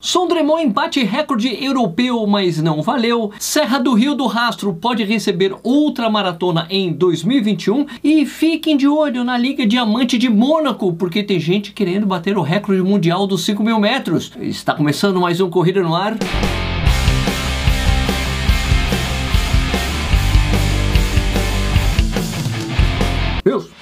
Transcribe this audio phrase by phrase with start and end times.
[0.00, 3.32] Sondremont bate recorde europeu, mas não valeu.
[3.40, 7.84] Serra do Rio do Rastro pode receber outra maratona em 2021.
[8.04, 12.42] E fiquem de olho na Liga Diamante de Mônaco, porque tem gente querendo bater o
[12.42, 14.30] recorde mundial dos 5 mil metros.
[14.40, 16.16] Está começando mais um Corrida no Ar.
[23.44, 23.77] Deus!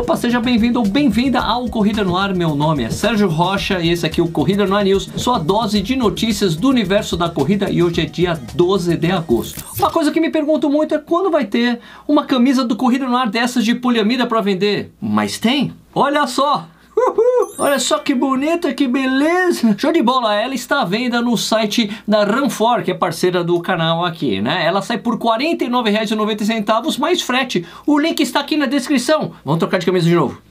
[0.00, 2.34] Opa, seja bem-vindo ou bem-vinda ao Corrida no Ar.
[2.34, 5.38] Meu nome é Sérgio Rocha e esse aqui é o Corrida no Ar News, sua
[5.38, 9.62] dose de notícias do universo da corrida e hoje é dia 12 de agosto.
[9.78, 13.14] Uma coisa que me pergunto muito é quando vai ter uma camisa do Corrida no
[13.14, 14.90] Ar dessas de poliamida para vender?
[14.98, 15.74] Mas tem?
[15.94, 16.66] Olha só!
[17.10, 17.54] Uhul.
[17.58, 19.74] Olha só que bonita, que beleza!
[19.76, 20.34] Show de bola!
[20.34, 24.64] Ela está à venda no site da Ranfor, que é parceira do canal aqui, né?
[24.64, 27.66] Ela sai por R$ 49,90 mais frete.
[27.86, 29.32] O link está aqui na descrição.
[29.44, 30.49] Vamos trocar de camisa de novo.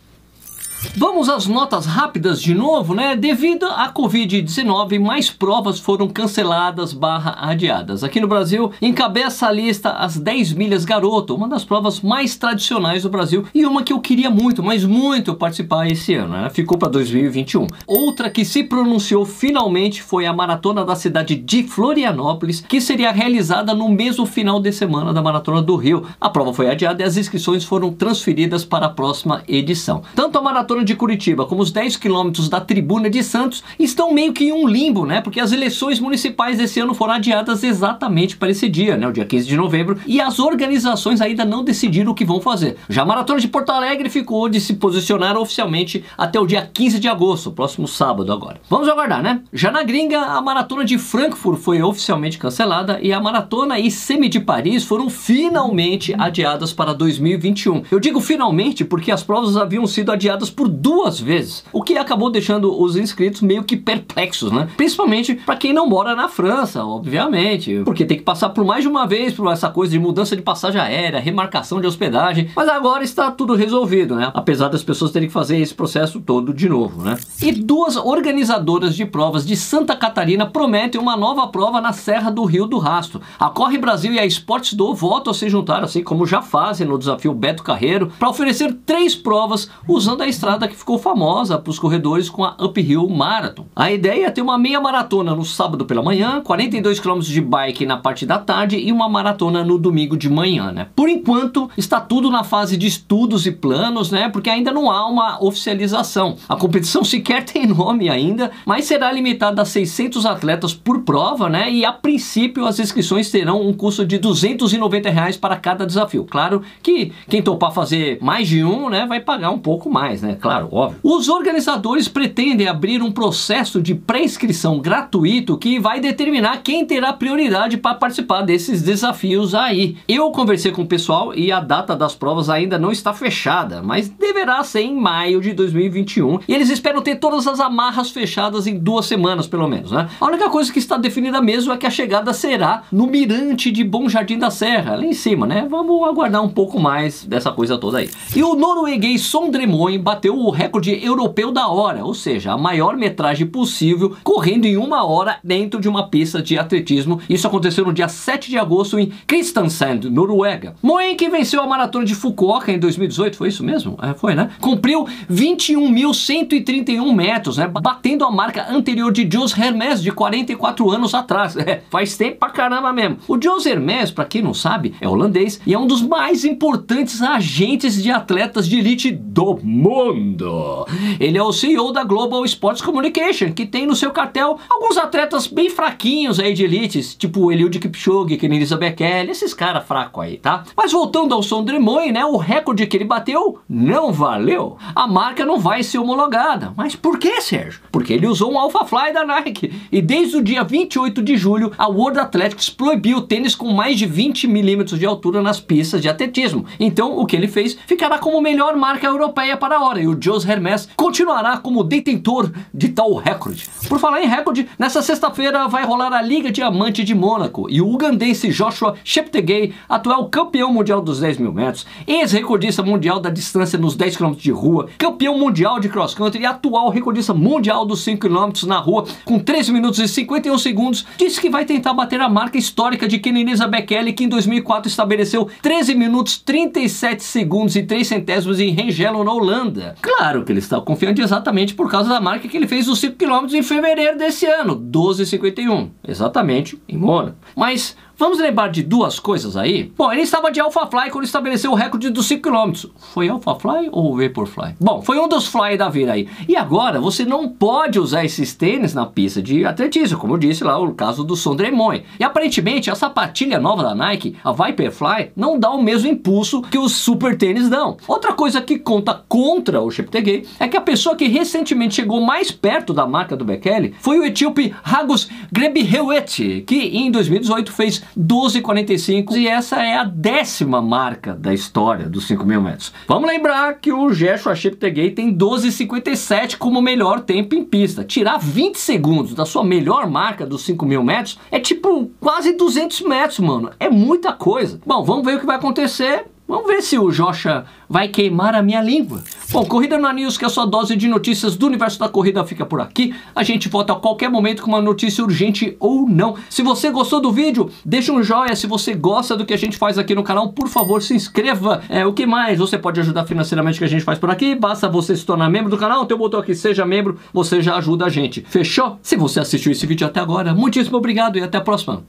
[0.96, 3.13] Vamos às notas rápidas de novo, né?
[3.13, 8.02] Devido à Covid-19, mais provas foram canceladas barra adiadas.
[8.02, 13.04] Aqui no Brasil, encabeça a lista as 10 milhas garoto, uma das provas mais tradicionais
[13.04, 16.49] do Brasil e uma que eu queria muito, mas muito participar esse ano, né?
[16.49, 17.68] Ficou para 2021.
[17.86, 23.74] Outra que se pronunciou finalmente foi a maratona da cidade de Florianópolis, que seria realizada
[23.74, 26.05] no mesmo final de semana da Maratona do Rio.
[26.21, 30.04] A prova foi adiada e as inscrições foram transferidas para a próxima edição.
[30.16, 34.13] Tanto a maratona Maratona de Curitiba, como os 10 quilômetros da Tribuna de Santos, estão
[34.13, 35.20] meio que em um limbo, né?
[35.20, 39.07] Porque as eleições municipais desse ano foram adiadas exatamente para esse dia, né?
[39.07, 42.77] O dia 15 de novembro, e as organizações ainda não decidiram o que vão fazer.
[42.87, 46.99] Já a Maratona de Porto Alegre ficou de se posicionar oficialmente até o dia 15
[46.99, 48.62] de agosto, próximo sábado agora.
[48.70, 49.41] Vamos aguardar, né?
[49.51, 54.29] Já na gringa, a Maratona de Frankfurt foi oficialmente cancelada e a Maratona e Semi
[54.29, 57.85] de Paris foram finalmente adiadas para 2021.
[57.90, 62.29] Eu digo finalmente porque as provas haviam sido adiadas por duas vezes, o que acabou
[62.29, 64.68] deixando os inscritos meio que perplexos, né?
[64.75, 68.90] Principalmente para quem não mora na França, obviamente, porque tem que passar por mais de
[68.90, 73.06] uma vez por essa coisa de mudança de passagem aérea, remarcação de hospedagem, mas agora
[73.06, 74.31] está tudo resolvido, né?
[74.34, 77.18] Apesar das pessoas terem que fazer esse processo todo de novo, né?
[77.41, 82.44] E duas organizadoras de provas de Santa Catarina prometem uma nova prova na Serra do
[82.44, 83.22] Rio do Rastro.
[83.40, 86.86] A Corre Brasil e a Esportes do voltam a se juntar, assim como já fazem
[86.86, 91.60] no desafio Beto Carreiro, para oferecer três provas usando a estrada estrada que ficou famosa
[91.60, 93.68] para os corredores com a Uphill Marathon.
[93.76, 97.86] A ideia é ter uma meia maratona no sábado pela manhã, 42 km de bike
[97.86, 100.88] na parte da tarde e uma maratona no domingo de manhã, né?
[100.96, 104.28] Por enquanto, está tudo na fase de estudos e planos, né?
[104.30, 106.36] Porque ainda não há uma oficialização.
[106.48, 111.72] A competição sequer tem nome ainda, mas será limitada a 600 atletas por prova, né?
[111.72, 116.26] E a princípio as inscrições terão um custo de 290 reais para cada desafio.
[116.26, 120.39] Claro que quem topar fazer mais de um, né, vai pagar um pouco mais, né?
[120.40, 121.00] Claro, óbvio.
[121.04, 127.78] Os organizadores pretendem abrir um processo de pré-inscrição gratuito que vai determinar quem terá prioridade
[127.78, 129.98] para participar desses desafios aí.
[130.08, 134.10] Eu conversei com o pessoal e a data das provas ainda não está fechada, mas
[134.10, 138.78] deverá ser em maio de 2021 e eles esperam ter todas as amarras fechadas em
[138.78, 140.10] duas semanas, pelo menos, né?
[140.20, 143.84] A única coisa que está definida mesmo é que a chegada será no Mirante de
[143.84, 145.68] Bom Jardim da Serra, lá em cima, né?
[145.70, 148.10] Vamos aguardar um pouco mais dessa coisa toda aí.
[148.36, 152.95] E o norueguês Sondremont bateu bateu o recorde europeu da hora, ou seja, a maior
[152.95, 157.19] metragem possível, correndo em uma hora dentro de uma pista de atletismo.
[157.29, 160.75] Isso aconteceu no dia 7 de agosto em Kristiansand, Noruega.
[160.81, 163.97] Moen, que venceu a maratona de Fukuoka em 2018, foi isso mesmo?
[164.01, 164.51] É, foi, né?
[164.62, 167.67] Cumpriu 21.131 metros, né?
[167.67, 171.57] Batendo a marca anterior de Jules Hermes de 44 anos atrás.
[171.69, 173.17] É, faz tempo pra caramba mesmo.
[173.28, 177.22] O Jules Hermes, para quem não sabe, é holandês e é um dos mais importantes
[177.22, 180.85] agentes de atletas de elite do mundo mundo.
[181.19, 185.47] Ele é o CEO da Global Sports Communication, que tem no seu cartel alguns atletas
[185.47, 190.63] bem fraquinhos aí de elites, tipo Eliud Kipchoge, Kenenisa Bekele, esses caras fracos aí, tá?
[190.75, 194.78] Mas voltando ao Sondremoy, né, o recorde que ele bateu não valeu.
[194.96, 196.73] A marca não vai ser homologada.
[196.76, 197.82] Mas por que, Sérgio?
[197.91, 199.73] Porque ele usou um Alpha Fly da Nike.
[199.91, 204.05] E desde o dia 28 de julho, a World Athletics proibiu tênis com mais de
[204.05, 206.66] 20 milímetros de altura nas pistas de atletismo.
[206.79, 210.02] Então, o que ele fez ficará como melhor marca europeia para a hora.
[210.09, 213.67] O Jos Hermes, continuará como detentor de tal recorde.
[213.88, 217.88] Por falar em recorde, nessa sexta-feira vai rolar a Liga Diamante de Mônaco e o
[217.88, 223.96] ugandense Joshua Cheptegei, atual campeão mundial dos 10 mil metros, ex-recordista mundial da distância nos
[223.96, 228.28] 10 km de rua, campeão mundial de cross country e atual recordista mundial dos 5
[228.28, 232.29] km na rua, com 13 minutos e 51 segundos, disse que vai tentar bater a
[232.29, 238.08] marca histórica de Kenenisa Bekele, que em 2004 estabeleceu 13 minutos 37 segundos e 3
[238.08, 239.89] centésimos em Rengelo, na Holanda.
[240.02, 243.16] Claro que ele está confiante exatamente por causa da marca que ele fez nos 5
[243.16, 247.38] km em fevereiro desse ano, 12,51, exatamente em Mônaco.
[247.55, 249.93] Mas Vamos lembrar de duas coisas aí?
[249.97, 252.90] Bom, ele estava de AlphaFly quando estabeleceu o recorde dos 5 km.
[253.13, 254.75] Foi AlphaFly ou Vaporfly?
[254.78, 256.27] Bom, foi um dos fly da vida aí.
[256.45, 260.65] E agora, você não pode usar esses tênis na pista de atletismo, como eu disse
[260.65, 262.03] lá, o caso do Sondremoy.
[262.19, 266.77] E aparentemente, a sapatilha nova da Nike, a Viperfly, não dá o mesmo impulso que
[266.77, 267.95] os super tênis dão.
[268.05, 272.51] Outra coisa que conta contra o Cheptegei é que a pessoa que recentemente chegou mais
[272.51, 277.09] perto da marca do Bekele foi o etíope Ragus Grebihewet, que em
[277.39, 282.94] 2018 fez 12,45 e essa é a décima marca da história dos 5 mil metros.
[283.07, 288.03] Vamos lembrar que o Joshua Cheptegei tem 12,57 como melhor tempo em pista.
[288.03, 293.01] Tirar 20 segundos da sua melhor marca dos 5 mil metros é tipo quase 200
[293.01, 293.71] metros, mano.
[293.80, 294.80] É muita coisa.
[294.85, 298.63] Bom, vamos ver o que vai acontecer Vamos ver se o Jocha vai queimar a
[298.63, 299.24] minha língua.
[299.51, 302.45] Bom, Corrida na News, que é a sua dose de notícias do universo da corrida,
[302.45, 303.15] fica por aqui.
[303.35, 306.35] A gente volta a qualquer momento com uma notícia urgente ou não.
[306.51, 308.55] Se você gostou do vídeo, deixa um joinha.
[308.55, 311.81] Se você gosta do que a gente faz aqui no canal, por favor, se inscreva.
[311.89, 312.59] É, o que mais?
[312.59, 314.53] Você pode ajudar financeiramente que a gente faz por aqui.
[314.53, 316.05] Basta você se tornar membro do canal.
[316.05, 318.45] Tem o botão aqui, seja membro, você já ajuda a gente.
[318.47, 318.99] Fechou?
[319.01, 322.03] Se você assistiu esse vídeo até agora, muitíssimo obrigado e até a próxima.